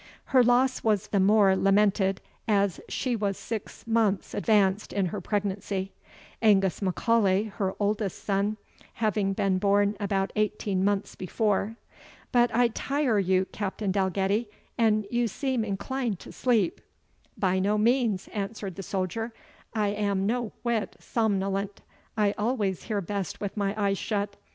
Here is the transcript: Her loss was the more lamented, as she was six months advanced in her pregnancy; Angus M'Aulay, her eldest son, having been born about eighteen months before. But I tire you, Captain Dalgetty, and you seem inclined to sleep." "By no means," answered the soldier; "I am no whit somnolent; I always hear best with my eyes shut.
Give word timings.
Her 0.33 0.43
loss 0.43 0.83
was 0.83 1.09
the 1.09 1.19
more 1.19 1.55
lamented, 1.55 2.21
as 2.47 2.81
she 2.89 3.15
was 3.15 3.37
six 3.37 3.85
months 3.85 4.33
advanced 4.33 4.93
in 4.93 5.05
her 5.13 5.21
pregnancy; 5.21 5.91
Angus 6.41 6.81
M'Aulay, 6.81 7.51
her 7.51 7.75
eldest 7.79 8.23
son, 8.25 8.57
having 8.93 9.33
been 9.33 9.59
born 9.59 9.95
about 9.99 10.33
eighteen 10.35 10.83
months 10.83 11.13
before. 11.13 11.75
But 12.31 12.49
I 12.51 12.69
tire 12.69 13.19
you, 13.19 13.45
Captain 13.45 13.91
Dalgetty, 13.91 14.49
and 14.75 15.05
you 15.11 15.27
seem 15.27 15.63
inclined 15.63 16.17
to 16.21 16.31
sleep." 16.31 16.81
"By 17.37 17.59
no 17.59 17.77
means," 17.77 18.27
answered 18.29 18.77
the 18.77 18.81
soldier; 18.81 19.33
"I 19.75 19.89
am 19.89 20.25
no 20.25 20.51
whit 20.63 20.95
somnolent; 20.99 21.81
I 22.17 22.31
always 22.39 22.85
hear 22.85 23.01
best 23.01 23.39
with 23.39 23.55
my 23.55 23.75
eyes 23.79 23.99
shut. 23.99 24.35